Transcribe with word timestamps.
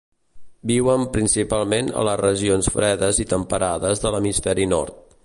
Viuen 0.71 1.03
principalment 1.17 1.91
a 2.03 2.07
les 2.09 2.19
regions 2.23 2.71
fredes 2.79 3.23
i 3.25 3.29
temperades 3.35 4.05
de 4.07 4.17
l'hemisferi 4.17 4.71
nord. 4.77 4.99